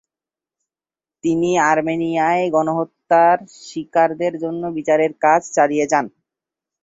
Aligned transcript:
তিনি 1.23 1.49
আর্মেনিয়ায় 1.69 2.43
গণহত্যার 2.55 3.37
শিকারদের 3.61 4.33
জন্য 4.43 4.63
বিচারের 4.77 5.11
জন্য 5.11 5.23
কাজ 5.25 5.41
চালিয়ে 5.55 5.85
যান। 5.87 6.05